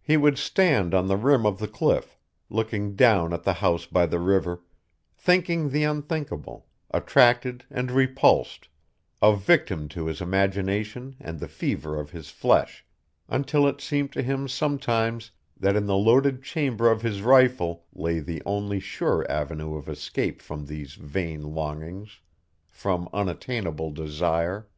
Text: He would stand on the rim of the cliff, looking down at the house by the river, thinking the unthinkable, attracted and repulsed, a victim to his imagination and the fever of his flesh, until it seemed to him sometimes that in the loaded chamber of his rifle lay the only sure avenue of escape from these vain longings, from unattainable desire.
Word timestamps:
He 0.00 0.16
would 0.16 0.38
stand 0.38 0.94
on 0.94 1.08
the 1.08 1.16
rim 1.16 1.44
of 1.44 1.58
the 1.58 1.66
cliff, 1.66 2.16
looking 2.48 2.94
down 2.94 3.32
at 3.32 3.42
the 3.42 3.54
house 3.54 3.84
by 3.84 4.06
the 4.06 4.20
river, 4.20 4.62
thinking 5.16 5.70
the 5.70 5.82
unthinkable, 5.82 6.66
attracted 6.92 7.64
and 7.68 7.90
repulsed, 7.90 8.68
a 9.20 9.34
victim 9.34 9.88
to 9.88 10.06
his 10.06 10.20
imagination 10.20 11.16
and 11.18 11.40
the 11.40 11.48
fever 11.48 11.98
of 11.98 12.10
his 12.12 12.30
flesh, 12.30 12.86
until 13.28 13.66
it 13.66 13.80
seemed 13.80 14.12
to 14.12 14.22
him 14.22 14.46
sometimes 14.46 15.32
that 15.56 15.74
in 15.74 15.86
the 15.86 15.96
loaded 15.96 16.44
chamber 16.44 16.88
of 16.88 17.02
his 17.02 17.20
rifle 17.22 17.86
lay 17.92 18.20
the 18.20 18.42
only 18.46 18.78
sure 18.78 19.28
avenue 19.28 19.74
of 19.74 19.88
escape 19.88 20.40
from 20.40 20.66
these 20.66 20.94
vain 20.94 21.42
longings, 21.42 22.20
from 22.68 23.08
unattainable 23.12 23.90
desire. 23.90 24.68